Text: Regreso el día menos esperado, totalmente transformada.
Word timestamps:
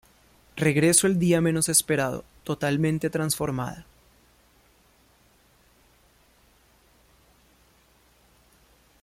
Regreso 0.55 1.05
el 1.05 1.19
día 1.19 1.41
menos 1.41 1.69
esperado, 1.69 2.25
totalmente 2.43 3.11
transformada. 3.11 3.85